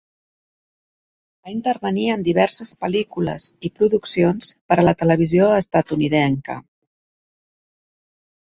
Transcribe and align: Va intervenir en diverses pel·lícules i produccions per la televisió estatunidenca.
Va 1.47 1.51
intervenir 1.55 2.05
en 2.13 2.23
diverses 2.29 2.71
pel·lícules 2.85 3.45
i 3.69 3.71
produccions 3.81 4.49
per 4.73 4.79
la 4.89 4.97
televisió 5.03 5.51
estatunidenca. 5.59 6.61